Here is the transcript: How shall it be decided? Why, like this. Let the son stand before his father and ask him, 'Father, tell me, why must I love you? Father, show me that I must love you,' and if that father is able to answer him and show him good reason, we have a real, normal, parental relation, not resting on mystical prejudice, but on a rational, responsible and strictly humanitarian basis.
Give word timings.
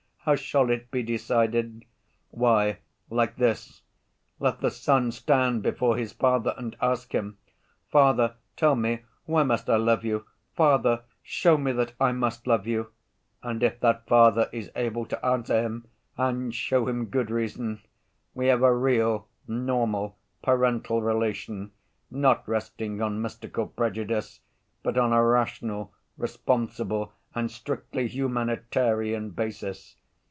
How 0.23 0.35
shall 0.35 0.69
it 0.69 0.91
be 0.91 1.01
decided? 1.01 1.83
Why, 2.29 2.77
like 3.09 3.37
this. 3.37 3.81
Let 4.39 4.59
the 4.59 4.69
son 4.69 5.11
stand 5.11 5.63
before 5.63 5.97
his 5.97 6.13
father 6.13 6.53
and 6.59 6.77
ask 6.79 7.11
him, 7.15 7.39
'Father, 7.89 8.35
tell 8.55 8.75
me, 8.75 8.99
why 9.25 9.41
must 9.41 9.67
I 9.67 9.77
love 9.77 10.03
you? 10.05 10.25
Father, 10.55 11.01
show 11.23 11.57
me 11.57 11.71
that 11.71 11.93
I 11.99 12.11
must 12.11 12.45
love 12.45 12.67
you,' 12.67 12.91
and 13.41 13.63
if 13.63 13.79
that 13.79 14.05
father 14.05 14.47
is 14.53 14.69
able 14.75 15.07
to 15.07 15.25
answer 15.25 15.59
him 15.59 15.87
and 16.19 16.53
show 16.53 16.87
him 16.87 17.05
good 17.05 17.31
reason, 17.31 17.81
we 18.35 18.45
have 18.45 18.61
a 18.61 18.77
real, 18.77 19.27
normal, 19.47 20.19
parental 20.43 21.01
relation, 21.01 21.71
not 22.11 22.47
resting 22.47 23.01
on 23.01 23.23
mystical 23.23 23.65
prejudice, 23.65 24.39
but 24.83 24.99
on 24.99 25.13
a 25.13 25.25
rational, 25.25 25.91
responsible 26.15 27.11
and 27.33 27.49
strictly 27.49 28.07
humanitarian 28.07 29.31
basis. 29.31 29.95